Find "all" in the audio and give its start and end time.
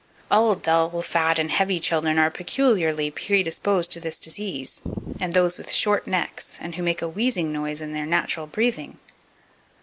0.31-0.55